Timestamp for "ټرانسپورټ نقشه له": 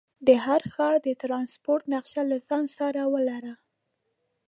1.21-2.37